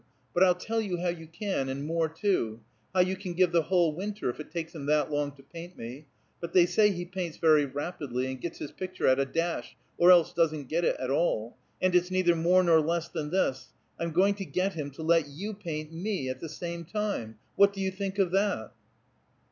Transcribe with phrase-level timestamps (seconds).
[0.33, 2.61] But I'll tell you how you can, and more too;
[2.91, 5.77] how you can give the whole winter, if it takes him that long to paint
[5.77, 6.07] me;
[6.39, 10.09] but they say he paints very rapidly, and gets his picture at a dash, or
[10.09, 14.11] else doesn't get it at all; and it's neither more nor less than this: I'm
[14.11, 17.37] going to get him to let you paint me at the same time?
[17.55, 18.71] What do you think of that?"